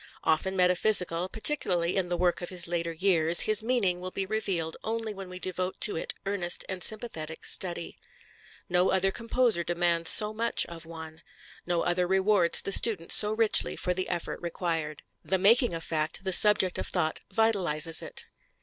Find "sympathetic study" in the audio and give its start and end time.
6.83-7.99